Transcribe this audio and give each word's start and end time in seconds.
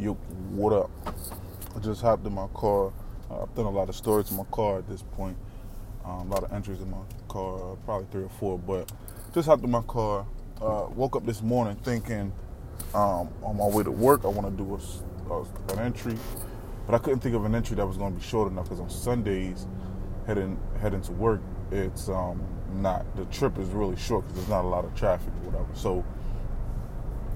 Yo, 0.00 0.14
what 0.54 0.72
up? 0.72 0.90
I 1.76 1.78
just 1.80 2.00
hopped 2.00 2.26
in 2.26 2.32
my 2.32 2.46
car. 2.54 2.90
Uh, 3.30 3.42
I've 3.42 3.54
done 3.54 3.66
a 3.66 3.70
lot 3.70 3.90
of 3.90 3.94
storage 3.94 4.30
in 4.30 4.38
my 4.38 4.44
car 4.44 4.78
at 4.78 4.88
this 4.88 5.02
point. 5.02 5.36
Um, 6.06 6.30
a 6.30 6.34
lot 6.34 6.42
of 6.42 6.50
entries 6.54 6.80
in 6.80 6.90
my 6.90 7.02
car, 7.28 7.76
probably 7.84 8.06
three 8.10 8.22
or 8.22 8.30
four. 8.30 8.58
But 8.58 8.90
just 9.34 9.46
hopped 9.46 9.62
in 9.62 9.70
my 9.70 9.82
car. 9.82 10.24
Uh, 10.58 10.86
woke 10.94 11.16
up 11.16 11.26
this 11.26 11.42
morning 11.42 11.76
thinking 11.84 12.32
um, 12.94 13.28
on 13.42 13.58
my 13.58 13.66
way 13.66 13.84
to 13.84 13.90
work 13.90 14.24
I 14.24 14.28
want 14.28 14.46
to 14.46 14.64
do 14.64 14.74
a, 14.74 15.34
a, 15.34 15.42
an 15.74 15.80
entry, 15.80 16.16
but 16.86 16.94
I 16.94 16.98
couldn't 16.98 17.20
think 17.20 17.34
of 17.34 17.44
an 17.44 17.54
entry 17.54 17.76
that 17.76 17.86
was 17.86 17.98
going 17.98 18.14
to 18.14 18.18
be 18.18 18.26
short 18.26 18.50
enough 18.50 18.64
because 18.64 18.80
on 18.80 18.88
Sundays, 18.88 19.66
heading 20.26 20.58
heading 20.80 21.02
to 21.02 21.12
work, 21.12 21.42
it's 21.70 22.08
um, 22.08 22.42
not 22.76 23.04
the 23.16 23.26
trip 23.26 23.58
is 23.58 23.68
really 23.68 23.96
short 23.96 24.24
because 24.24 24.36
there's 24.38 24.48
not 24.48 24.64
a 24.64 24.68
lot 24.68 24.86
of 24.86 24.94
traffic 24.94 25.28
or 25.44 25.50
whatever. 25.50 25.74
So 25.74 26.02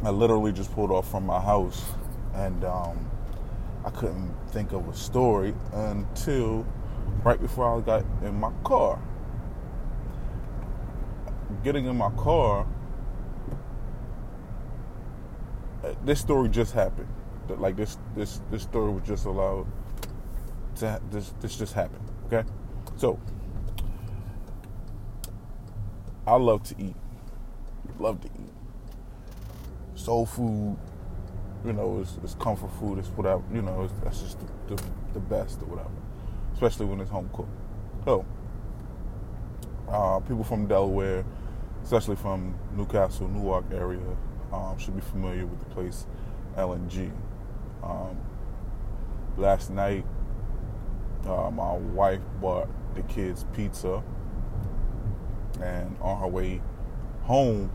I 0.03 0.09
literally 0.09 0.53
just 0.53 0.73
pulled 0.73 0.91
off 0.91 1.11
from 1.11 1.27
my 1.27 1.41
house 1.43 1.85
and 2.35 2.64
um, 2.64 3.11
I 3.85 3.90
couldn't 3.90 4.35
think 4.50 4.72
of 4.72 4.89
a 4.89 4.95
story 4.95 5.54
until 5.72 6.67
right 7.22 7.41
before 7.41 7.79
I 7.79 7.81
got 7.81 8.04
in 8.22 8.39
my 8.39 8.50
car. 8.64 9.00
Getting 11.63 11.86
in 11.86 11.96
my 11.96 12.11
car, 12.11 12.67
uh, 15.85 15.94
this 16.05 16.21
story 16.21 16.49
just 16.49 16.72
happened. 16.72 17.08
Like 17.49 17.77
this, 17.77 17.99
this, 18.17 18.41
this 18.50 18.63
story 18.63 18.93
was 18.93 19.07
just 19.07 19.27
allowed 19.27 19.66
to. 20.77 21.00
This, 21.11 21.35
this 21.41 21.57
just 21.57 21.75
happened. 21.75 22.11
Okay, 22.27 22.49
so 22.96 23.21
I 26.27 26.36
love 26.36 26.63
to 26.64 26.75
eat. 26.82 26.96
Love 27.99 28.21
to 28.22 28.29
eat. 28.29 28.53
Soul 29.94 30.25
food, 30.25 30.79
you 31.64 31.73
know, 31.73 32.00
it's, 32.00 32.19
it's 32.23 32.34
comfort 32.34 32.70
food. 32.78 32.98
It's 32.98 33.09
whatever, 33.09 33.42
you 33.53 33.62
know, 33.62 33.83
it's, 33.84 33.92
that's 34.03 34.20
just 34.20 34.39
the, 34.41 34.77
the, 34.77 34.83
the, 35.14 35.20
best 35.20 35.62
or 35.62 35.66
whatever, 35.66 35.91
especially 36.52 36.86
when 36.86 37.00
it's 37.00 37.11
home 37.11 37.30
cooked. 37.33 37.48
So, 38.05 38.25
uh, 39.88 40.20
people 40.20 40.44
from 40.44 40.66
Delaware, 40.66 41.25
especially 41.83 42.16
from 42.16 42.55
New 42.77 42.86
Castle, 42.86 43.28
Newark 43.28 43.64
area, 43.72 44.00
um, 44.53 44.78
should 44.78 44.94
be 44.94 45.00
familiar 45.03 45.47
with 45.47 45.58
the 45.58 45.75
place 45.75 46.06
L&G. 46.56 47.11
Um, 47.83 48.19
last 49.36 49.70
night, 49.70 50.05
uh, 51.27 51.50
my 51.50 51.72
wife 51.72 52.20
bought 52.41 52.69
the 52.94 53.03
kids 53.03 53.44
pizza, 53.55 54.03
and 55.62 55.97
on 56.00 56.20
her 56.20 56.28
way 56.28 56.60
home, 57.22 57.70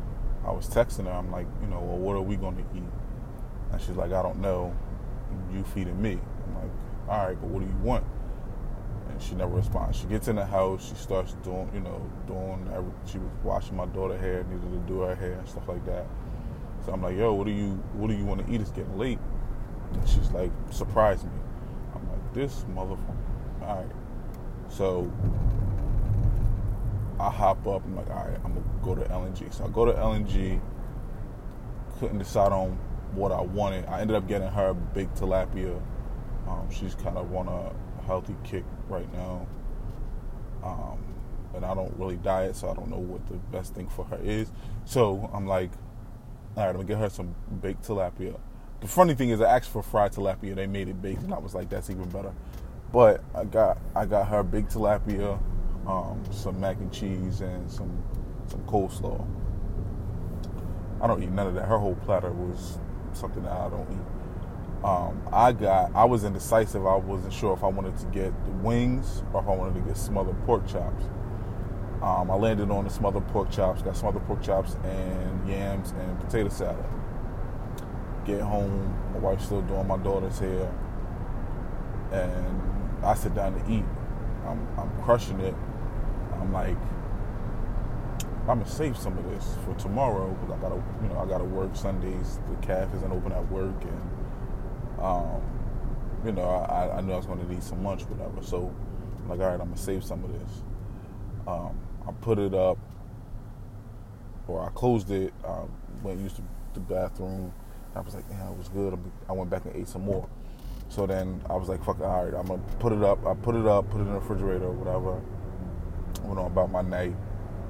I 0.46 0.52
was 0.52 0.70
texting 0.70 1.06
her. 1.06 1.12
I'm 1.12 1.32
like, 1.32 1.48
you 1.62 1.68
know, 1.68 1.80
well, 1.80 1.98
what 1.98 2.16
are 2.16 2.22
we 2.22 2.36
going 2.36 2.56
to 2.56 2.64
eat? 2.76 2.84
And 3.72 3.82
she's 3.82 3.96
like, 3.96 4.12
I 4.12 4.22
don't 4.22 4.40
know. 4.40 4.76
You 5.54 5.64
feeding 5.64 6.02
me. 6.02 6.20
I'm 6.48 6.56
like, 6.56 6.72
all 7.08 7.28
right, 7.28 7.40
but 7.40 7.50
what 7.50 7.62
do 7.62 7.66
you 7.66 7.78
want? 7.84 8.04
And 9.10 9.22
she 9.22 9.36
never 9.36 9.56
responds. 9.56 9.98
She 9.98 10.08
gets 10.08 10.28
in 10.28 10.36
the 10.36 10.46
house. 10.46 10.88
She 10.88 10.96
starts 10.96 11.34
doing, 11.44 11.70
you 11.74 11.82
know, 11.82 12.02
doing. 12.28 12.70
Every, 12.74 12.92
she 13.06 13.18
was 13.18 13.32
washing 13.44 13.76
my 13.76 13.86
daughter 13.88 14.18
hair, 14.18 14.44
needed 14.44 14.72
to 14.72 14.78
do 14.88 15.02
her 15.02 15.16
hair 15.16 15.34
and 15.34 15.48
stuff 15.48 15.68
like 15.68 15.86
that. 15.86 16.06
So 16.86 16.94
I'm 16.94 17.02
like, 17.02 17.18
yo, 17.18 17.34
what 17.34 17.46
do 17.46 17.52
you, 17.52 17.72
what 17.94 18.08
do 18.08 18.16
you 18.16 18.26
want 18.26 18.46
to 18.46 18.54
eat? 18.54 18.62
It's 18.62 18.72
getting 18.72 18.98
late. 18.98 19.20
And 19.94 20.08
she's 20.08 20.32
like, 20.32 20.52
surprise 20.72 21.24
me. 21.24 21.32
I'm 21.96 22.10
like, 22.10 22.34
this 22.34 22.66
motherfucker. 22.76 23.16
All 23.62 23.76
right. 23.76 23.92
So 24.70 25.12
I 27.20 27.30
hop 27.30 27.68
up. 27.68 27.84
I'm 27.84 27.96
like, 27.96 28.10
all 28.10 28.26
right, 28.26 28.40
I'm 28.46 28.54
gonna 28.54 28.66
go 28.82 28.96
to 28.96 29.12
L&G. 29.12 29.46
So 29.52 29.66
I 29.66 29.68
go 29.70 29.86
to 29.86 29.98
L&G. 29.98 30.60
Couldn't 32.00 32.20
decide 32.20 32.54
on 32.54 32.78
what 33.14 33.32
I 33.32 33.42
wanted. 33.42 33.86
I 33.86 34.02
ended 34.02 34.16
up 34.16 34.28
getting 34.28 34.48
her 34.48 34.74
big 34.74 35.14
tilapia. 35.16 35.82
Um, 36.48 36.70
she's 36.72 36.96
kind 36.96 37.18
of 37.18 37.34
on 37.34 37.48
a 37.48 38.04
healthy 38.06 38.36
kick 38.44 38.64
right 38.88 39.12
now. 39.14 39.48
Um, 40.64 41.00
and 41.56 41.66
I 41.66 41.74
don't 41.74 41.94
really 41.98 42.18
diet, 42.18 42.56
so 42.56 42.70
I 42.70 42.74
don't 42.74 42.90
know 42.90 42.98
what 42.98 43.26
the 43.28 43.36
best 43.36 43.74
thing 43.74 43.88
for 43.88 44.06
her 44.06 44.20
is. 44.24 44.52
So 44.86 45.30
I'm 45.34 45.48
like, 45.48 45.72
all 46.56 46.64
right, 46.64 46.70
I'm 46.70 46.76
gonna 46.76 46.88
get 46.88 46.98
her 46.98 47.10
some 47.10 47.36
baked 47.62 47.88
tilapia. 47.88 48.38
The 48.82 48.88
funny 48.88 49.14
thing 49.14 49.30
is, 49.30 49.42
I 49.42 49.58
asked 49.58 49.70
for 49.70 49.84
fried 49.84 50.14
tilapia. 50.14 50.56
They 50.56 50.68
made 50.68 50.88
it 50.88 51.02
baked, 51.02 51.24
and 51.24 51.34
I 51.34 51.40
was 51.40 51.54
like, 51.54 51.70
that's 51.70 51.90
even 51.90 52.10
better. 52.10 52.34
But 52.92 53.24
I 53.36 53.46
got 53.46 53.78
I 53.96 54.06
got 54.06 54.28
her 54.28 54.44
big 54.44 54.68
tilapia, 54.70 55.40
um, 55.88 56.22
some 56.32 56.60
mac 56.60 56.78
and 56.78 56.92
cheese, 56.92 57.42
and 57.42 57.70
some 57.70 58.04
some 58.48 58.62
coleslaw. 58.62 59.26
I 61.02 61.08
don't 61.08 61.22
eat 61.24 61.30
none 61.32 61.48
of 61.48 61.54
that. 61.54 61.66
Her 61.66 61.78
whole 61.78 61.96
platter 61.96 62.32
was 62.32 62.78
something 63.20 63.44
that 63.44 63.52
I 63.52 63.70
don't 63.70 63.88
eat. 63.92 64.84
Um, 64.84 65.22
I 65.34 65.52
got, 65.52 65.94
I 65.94 66.06
was 66.06 66.24
indecisive. 66.24 66.86
I 66.86 66.96
wasn't 66.96 67.34
sure 67.34 67.54
if 67.54 67.64
I 67.64 67.68
wanted 67.68 67.98
to 67.98 68.06
get 68.08 68.34
the 68.46 68.52
wings 68.52 69.24
or 69.34 69.42
if 69.42 69.48
I 69.48 69.52
wanted 69.54 69.76
to 69.76 69.82
get 69.82 69.98
smothered 69.98 70.42
pork 70.46 70.66
chops. 70.68 71.04
Um, 72.02 72.32
I 72.32 72.36
landed 72.36 72.72
on 72.72 72.86
the 72.86 72.90
smothered 72.90 73.28
pork 73.28 73.52
chops, 73.52 73.82
got 73.82 73.98
smothered 73.98 74.26
pork 74.26 74.42
chops 74.42 74.76
and 74.86 75.50
yams 75.50 75.92
and 75.92 76.20
potato 76.22 76.48
salad. 76.48 76.86
Get 78.26 78.40
home, 78.40 78.98
my 79.14 79.20
wife's 79.20 79.46
still 79.46 79.62
doing 79.64 79.86
my 79.86 79.98
daughter's 79.98 80.40
hair, 80.40 80.72
and 82.12 82.62
I 83.04 83.16
sit 83.16 83.36
down 83.36 83.60
to 83.60 83.72
eat. 83.72 83.84
I'm, 84.46 84.66
I'm 84.78 84.90
crushing 85.04 85.42
it. 85.42 85.56
I'm 86.40 86.54
like, 86.54 86.78
I'm 88.50 88.58
gonna 88.58 88.72
save 88.72 88.98
some 88.98 89.16
of 89.16 89.30
this 89.30 89.56
for 89.64 89.76
tomorrow 89.76 90.32
because 90.32 90.58
I 90.58 90.60
gotta, 90.60 90.82
you 91.04 91.10
know, 91.10 91.20
I 91.20 91.28
gotta 91.28 91.44
work 91.44 91.76
Sundays. 91.76 92.40
The 92.50 92.66
calf 92.66 92.92
isn't 92.96 93.12
open 93.12 93.32
at 93.32 93.48
work, 93.52 93.80
and 93.84 95.00
um, 95.00 95.42
you 96.26 96.32
know, 96.32 96.50
I, 96.50 96.98
I 96.98 97.02
knew 97.02 97.14
I 97.14 97.18
was 97.18 97.28
gonna 97.28 97.48
need 97.48 97.62
some 97.62 97.84
lunch, 97.84 98.02
whatever. 98.06 98.42
So, 98.42 98.74
I'm 99.20 99.30
like, 99.30 99.40
all 99.40 99.52
right, 99.52 99.62
I'm 99.62 99.68
gonna 99.68 99.78
save 99.78 100.04
some 100.04 100.24
of 100.24 100.34
this. 100.34 100.64
Um, 101.48 101.80
I 102.08 102.12
put 102.12 102.40
it 102.40 102.56
up, 102.56 102.80
or 104.48 104.66
I 104.66 104.70
closed 104.70 105.12
it. 105.12 105.32
I 105.48 105.66
went 106.02 106.20
used 106.20 106.38
to 106.38 106.42
the 106.74 106.80
bathroom. 106.80 107.54
I 107.96 108.00
was 108.00 108.16
like, 108.16 108.26
yeah, 108.32 108.50
it 108.50 108.58
was 108.58 108.70
good. 108.70 108.98
I 109.30 109.34
went 109.34 109.52
back 109.52 109.66
and 109.66 109.76
ate 109.76 109.88
some 109.88 110.06
more. 110.06 110.28
So 110.90 111.06
then 111.06 111.40
I 111.52 111.56
was 111.56 111.70
like, 111.70 111.86
fuck, 111.86 112.00
all 112.02 112.26
right, 112.26 112.34
I'm 112.34 112.48
gonna 112.48 112.64
put 112.80 112.94
it 112.94 113.04
up. 113.04 113.24
I 113.28 113.36
put 113.36 113.54
it 113.54 113.68
up, 113.68 113.92
put 113.92 114.00
it 114.00 114.06
in 114.06 114.08
the 114.08 114.20
refrigerator, 114.20 114.66
or 114.66 114.72
whatever. 114.72 115.22
Went 116.24 116.40
on 116.40 116.48
about 116.48 116.72
my 116.72 116.82
night. 116.82 117.14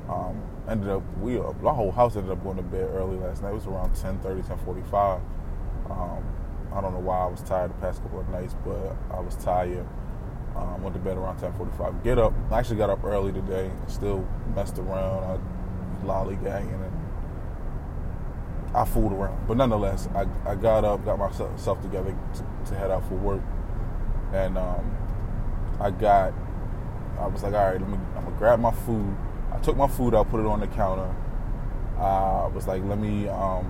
Um, 0.09 0.41
ended 0.67 0.89
up 0.89 1.03
we 1.19 1.37
uh, 1.37 1.53
our 1.63 1.73
whole 1.73 1.91
house 1.91 2.15
ended 2.15 2.31
up 2.31 2.43
going 2.43 2.57
to 2.57 2.63
bed 2.63 2.89
early 2.93 3.17
last 3.17 3.43
night. 3.43 3.51
It 3.51 3.55
was 3.55 3.67
around 3.67 3.93
10:30, 3.93 4.41
10:45. 4.43 5.21
Um, 5.89 6.23
I 6.73 6.81
don't 6.81 6.93
know 6.93 6.99
why 6.99 7.19
I 7.19 7.25
was 7.27 7.41
tired 7.41 7.71
the 7.71 7.75
past 7.75 8.01
couple 8.01 8.19
of 8.19 8.29
nights, 8.29 8.55
but 8.65 8.95
I 9.11 9.19
was 9.19 9.35
tired. 9.35 9.87
Um, 10.55 10.81
went 10.81 10.95
to 10.95 10.99
bed 10.99 11.17
around 11.17 11.37
10:45. 11.37 12.03
Get 12.03 12.17
up. 12.17 12.33
I 12.51 12.59
actually 12.59 12.77
got 12.77 12.89
up 12.89 13.03
early 13.03 13.31
today. 13.31 13.71
Still 13.87 14.27
messed 14.55 14.79
around. 14.79 15.23
I 15.23 16.05
lollygagging 16.05 16.73
and 16.73 16.93
I 18.73 18.85
fooled 18.85 19.13
around. 19.13 19.47
But 19.47 19.57
nonetheless, 19.57 20.07
I, 20.15 20.25
I 20.45 20.55
got 20.55 20.85
up, 20.85 21.03
got 21.05 21.17
myself 21.19 21.81
together 21.81 22.15
to, 22.35 22.69
to 22.69 22.75
head 22.75 22.91
out 22.91 23.07
for 23.07 23.15
work, 23.15 23.41
and 24.33 24.57
um, 24.57 24.97
I 25.79 25.91
got. 25.91 26.33
I 27.19 27.27
was 27.27 27.43
like, 27.43 27.53
all 27.53 27.65
right, 27.71 27.79
let 27.79 27.89
me. 27.89 27.97
I'm 28.15 28.23
gonna 28.23 28.37
grab 28.37 28.59
my 28.59 28.71
food 28.71 29.15
I 29.53 29.59
took 29.59 29.75
my 29.75 29.87
food 29.87 30.13
out, 30.13 30.29
put 30.29 30.39
it 30.39 30.45
on 30.45 30.59
the 30.59 30.67
counter. 30.67 31.13
I 31.97 32.47
was 32.47 32.65
like, 32.67 32.83
let 32.85 32.97
me 32.97 33.27
um, 33.27 33.65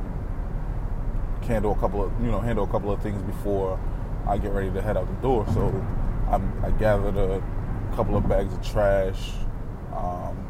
handle 1.50 1.72
a 1.72 1.75
couple 1.79 2.03
of 2.03 2.12
you 2.22 2.29
know 2.29 2.40
handle 2.40 2.63
a 2.63 2.67
couple 2.67 2.91
of 2.91 3.01
things 3.01 3.22
before 3.23 3.79
I 4.28 4.38
get 4.38 4.51
ready 4.51 4.72
to 4.72 4.81
head 4.81 4.97
out 4.97 5.07
the 5.07 5.22
door. 5.22 5.45
So 5.53 5.85
I, 6.28 6.39
I 6.66 6.72
gathered 6.72 7.18
a 7.18 7.41
couple 7.95 8.16
of 8.16 8.29
bags 8.29 8.53
of 8.53 8.62
trash. 8.62 9.31
Um, 9.95 10.47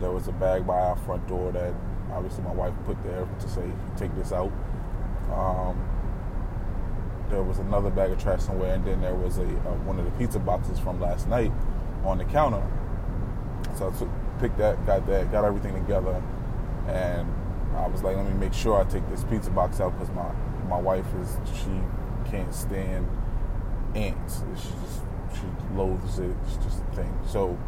there 0.00 0.12
was 0.12 0.28
a 0.28 0.32
bag 0.32 0.66
by 0.66 0.78
our 0.78 0.96
front 0.96 1.26
door 1.26 1.50
that 1.52 1.74
obviously 2.12 2.44
my 2.44 2.52
wife 2.52 2.72
put 2.86 3.02
there 3.02 3.26
to 3.40 3.48
say 3.48 3.68
take 3.96 4.14
this 4.14 4.32
out. 4.32 4.52
Um, 5.32 5.76
there 7.30 7.42
was 7.42 7.58
another 7.58 7.90
bag 7.90 8.12
of 8.12 8.22
trash 8.22 8.42
somewhere, 8.42 8.74
and 8.74 8.84
then 8.84 9.00
there 9.00 9.14
was 9.14 9.38
a, 9.38 9.42
a 9.42 9.74
one 9.84 9.98
of 9.98 10.04
the 10.04 10.12
pizza 10.12 10.38
boxes 10.38 10.78
from 10.78 11.00
last 11.00 11.28
night 11.28 11.52
on 12.04 12.18
the 12.18 12.24
counter. 12.24 12.62
So 13.76 13.88
I 13.88 13.98
took 13.98 14.08
picked 14.38 14.58
that, 14.58 14.84
got 14.86 15.06
that, 15.06 15.30
got 15.32 15.44
everything 15.44 15.74
together, 15.74 16.22
and 16.86 17.32
I 17.76 17.86
was 17.86 18.02
like, 18.02 18.16
let 18.16 18.26
me 18.26 18.34
make 18.34 18.54
sure 18.54 18.80
I 18.80 18.84
take 18.84 19.08
this 19.10 19.24
pizza 19.24 19.50
box 19.50 19.80
out 19.80 19.92
because 19.98 20.14
my 20.14 20.30
my 20.68 20.78
wife 20.78 21.06
is 21.20 21.36
she 21.54 21.80
can't 22.30 22.52
stand 22.54 23.08
ants. 23.94 24.42
She 24.56 24.68
just 24.68 25.00
she 25.34 25.74
loathes 25.74 26.18
it. 26.18 26.34
It's 26.44 26.56
just 26.56 26.82
a 26.82 26.96
thing. 26.96 27.18
So 27.26 27.58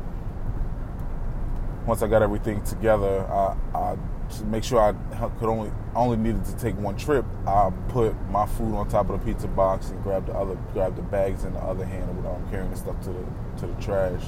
once 1.86 2.02
I 2.02 2.08
got 2.08 2.22
everything 2.22 2.62
together, 2.62 3.26
I, 3.30 3.56
I 3.74 3.96
to 4.36 4.44
make 4.44 4.62
sure 4.62 4.80
I 4.80 4.92
could 5.38 5.48
only 5.48 5.72
only 5.94 6.16
needed 6.16 6.44
to 6.44 6.56
take 6.56 6.76
one 6.78 6.96
trip. 6.96 7.24
I 7.46 7.70
put 7.88 8.14
my 8.30 8.46
food 8.46 8.74
on 8.74 8.88
top 8.88 9.10
of 9.10 9.18
the 9.18 9.32
pizza 9.32 9.48
box 9.48 9.90
and 9.90 10.02
grab 10.02 10.26
the 10.26 10.34
other 10.34 10.56
grab 10.72 10.96
the 10.96 11.02
bags 11.02 11.44
in 11.44 11.54
the 11.54 11.60
other 11.60 11.84
hand, 11.84 12.16
without 12.16 12.38
carrying 12.50 12.70
the 12.70 12.76
stuff 12.76 13.00
to 13.02 13.10
the 13.10 13.24
to 13.58 13.66
the 13.66 13.74
trash 13.82 14.22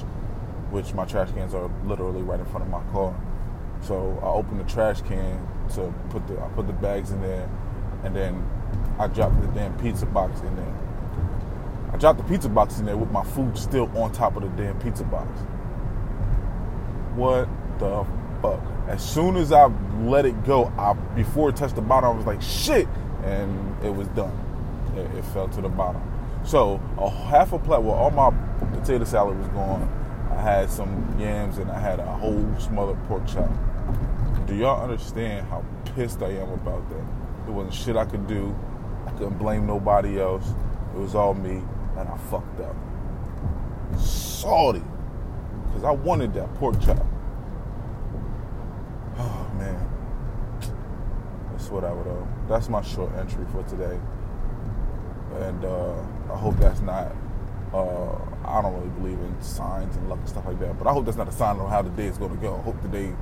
which 0.73 0.91
my 0.95 1.05
trash 1.05 1.31
cans 1.33 1.53
are 1.53 1.69
literally 1.85 2.23
right 2.23 2.39
in 2.39 2.45
front 2.47 2.63
of 2.63 2.69
my 2.69 2.81
car. 2.91 3.15
So 3.81 4.19
I 4.23 4.25
opened 4.25 4.59
the 4.59 4.63
trash 4.63 5.01
can 5.01 5.47
to 5.75 5.93
put 6.09 6.25
the 6.27 6.39
I 6.39 6.47
put 6.49 6.65
the 6.65 6.73
bags 6.73 7.11
in 7.11 7.21
there, 7.21 7.47
and 8.03 8.15
then 8.15 8.43
I 8.97 9.05
dropped 9.07 9.39
the 9.39 9.47
damn 9.47 9.77
pizza 9.77 10.07
box 10.07 10.41
in 10.41 10.55
there. 10.55 10.75
I 11.93 11.97
dropped 11.97 12.17
the 12.17 12.25
pizza 12.25 12.49
box 12.49 12.79
in 12.79 12.85
there 12.85 12.97
with 12.97 13.11
my 13.11 13.23
food 13.23 13.55
still 13.55 13.87
on 13.95 14.11
top 14.13 14.35
of 14.35 14.41
the 14.41 14.49
damn 14.63 14.79
pizza 14.79 15.03
box. 15.03 15.27
What 17.13 17.47
the 17.77 18.03
fuck? 18.41 18.59
As 18.87 19.07
soon 19.07 19.35
as 19.37 19.51
I 19.51 19.67
let 20.01 20.25
it 20.25 20.43
go, 20.43 20.73
I 20.75 20.93
before 21.15 21.49
it 21.49 21.55
touched 21.55 21.75
the 21.75 21.81
bottom, 21.81 22.09
I 22.09 22.13
was 22.13 22.25
like, 22.25 22.41
shit, 22.41 22.87
and 23.23 23.85
it 23.85 23.93
was 23.93 24.07
done. 24.09 24.33
It, 24.95 25.19
it 25.19 25.25
fell 25.25 25.47
to 25.49 25.61
the 25.61 25.69
bottom. 25.69 26.01
So 26.43 26.81
a 26.97 27.09
half 27.09 27.53
a 27.53 27.59
plate, 27.59 27.83
well, 27.83 27.95
all 27.95 28.09
my 28.09 28.31
potato 28.75 29.03
salad 29.03 29.37
was 29.37 29.47
gone. 29.49 29.99
I 30.33 30.41
had 30.41 30.69
some 30.69 31.15
yams 31.19 31.59
and 31.59 31.69
I 31.71 31.79
had 31.79 31.99
a 31.99 32.05
whole 32.05 32.43
smothered 32.59 33.01
pork 33.07 33.25
chop. 33.27 33.49
Do 34.47 34.55
y'all 34.55 34.81
understand 34.83 35.47
how 35.47 35.63
pissed 35.95 36.21
I 36.21 36.29
am 36.29 36.49
about 36.49 36.89
that? 36.89 37.05
It 37.47 37.51
wasn't 37.51 37.73
shit 37.73 37.95
I 37.95 38.05
could 38.05 38.27
do. 38.27 38.55
I 39.05 39.11
couldn't 39.11 39.37
blame 39.37 39.67
nobody 39.67 40.19
else. 40.19 40.53
It 40.95 40.99
was 40.99 41.15
all 41.15 41.33
me, 41.33 41.61
and 41.97 42.09
I 42.09 42.17
fucked 42.29 42.59
up. 42.61 42.75
Salty, 43.97 44.83
because 45.67 45.83
I 45.83 45.91
wanted 45.91 46.33
that 46.33 46.53
pork 46.55 46.81
chop. 46.81 47.05
Oh 49.17 49.51
man, 49.57 49.87
that's 51.51 51.69
what 51.69 51.83
I 51.83 51.93
would. 51.93 52.27
That's 52.49 52.69
my 52.69 52.81
short 52.81 53.13
entry 53.15 53.45
for 53.51 53.63
today, 53.63 53.99
and 55.41 55.63
uh, 55.63 55.93
I 56.31 56.35
hope 56.37 56.57
that's 56.57 56.81
not. 56.81 57.15
Uh, 57.73 58.17
I 58.45 58.61
don't 58.61 58.73
really 58.73 58.89
believe 58.89 59.19
in 59.19 59.41
signs 59.41 59.95
and 59.95 60.09
luck 60.09 60.19
and 60.19 60.29
stuff 60.29 60.45
like 60.45 60.59
that, 60.59 60.77
but 60.77 60.87
I 60.87 60.91
hope 60.91 61.05
that's 61.05 61.17
not 61.17 61.27
a 61.27 61.31
sign 61.31 61.59
of 61.59 61.69
how 61.69 61.81
the 61.81 61.89
day 61.91 62.05
is 62.05 62.17
going 62.17 62.35
to 62.35 62.41
go. 62.41 62.55
I 62.55 62.61
hope 62.61 62.81
the 62.81 62.87
day, 62.87 63.13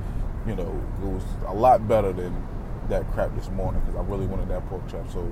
you 0.47 0.55
know, 0.55 0.81
goes 1.01 1.23
a 1.47 1.53
lot 1.53 1.87
better 1.87 2.11
than 2.11 2.35
that 2.89 3.09
crap 3.11 3.33
this 3.35 3.49
morning 3.49 3.81
because 3.81 3.95
I 3.95 4.03
really 4.03 4.25
wanted 4.25 4.49
that 4.49 4.67
pork 4.67 4.87
chop. 4.89 5.09
So 5.11 5.31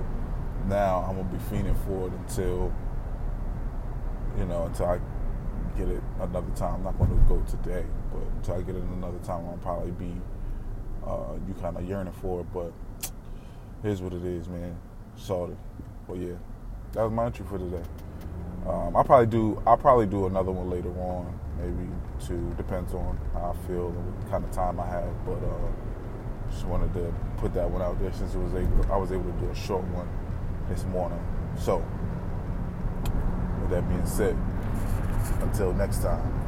now 0.67 1.05
I'm 1.07 1.15
gonna 1.15 1.29
be 1.29 1.37
fiending 1.45 1.77
for 1.85 2.07
it 2.07 2.13
until, 2.13 2.73
you 4.37 4.45
know, 4.45 4.65
until 4.65 4.85
I 4.85 4.99
get 5.79 5.87
it 5.87 6.03
another 6.19 6.51
time. 6.55 6.75
I'm 6.75 6.83
not 6.83 6.97
going 6.97 7.09
to 7.09 7.25
go 7.27 7.41
today, 7.49 7.85
but 8.11 8.21
until 8.21 8.55
I 8.55 8.61
get 8.61 8.75
it 8.75 8.83
another 8.83 9.17
time, 9.19 9.45
I'll 9.47 9.59
probably 9.61 9.91
be 9.91 10.13
uh, 11.05 11.35
you 11.47 11.53
kind 11.61 11.77
of 11.77 11.87
yearning 11.87 12.13
for 12.13 12.41
it. 12.41 12.47
But 12.53 12.73
here's 13.81 14.01
what 14.01 14.13
it 14.13 14.23
is, 14.23 14.47
man. 14.47 14.75
Sorry, 15.15 15.55
But 16.07 16.17
yeah, 16.17 16.35
that 16.93 17.03
was 17.03 17.11
my 17.11 17.25
entry 17.25 17.45
for 17.45 17.57
today. 17.57 17.83
Um, 18.69 18.95
I'll 18.95 19.03
probably 19.03 19.25
do 19.25 19.61
I'll 19.65 19.77
probably 19.77 20.05
do 20.05 20.27
another 20.27 20.51
one 20.51 20.69
later 20.69 20.89
on, 21.01 21.39
maybe 21.57 21.89
two. 22.23 22.53
Depends 22.55 22.93
on 22.93 23.17
how 23.33 23.55
I 23.55 23.67
feel 23.67 23.87
and 23.87 24.15
what 24.15 24.29
kind 24.29 24.45
of 24.45 24.51
time 24.51 24.79
I 24.79 24.85
have. 24.85 25.25
But 25.25 25.41
uh, 25.43 26.51
just 26.51 26.65
wanted 26.65 26.93
to 26.93 27.11
put 27.37 27.53
that 27.55 27.69
one 27.69 27.81
out 27.81 27.99
there 27.99 28.13
since 28.13 28.35
it 28.35 28.37
was 28.37 28.53
able 28.53 28.91
I 28.91 28.97
was 28.97 29.11
able 29.11 29.31
to 29.31 29.39
do 29.39 29.49
a 29.49 29.55
short 29.55 29.83
one 29.85 30.07
this 30.69 30.85
morning. 30.85 31.19
So 31.57 31.83
with 33.61 33.71
that 33.71 33.89
being 33.89 34.05
said, 34.05 34.37
until 35.41 35.73
next 35.73 36.03
time. 36.03 36.38